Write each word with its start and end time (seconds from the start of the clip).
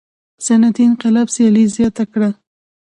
صنعتي 0.45 0.83
انقلاب 0.89 1.27
سیالي 1.35 1.63
زیاته 1.75 2.03
کړه. 2.11 2.29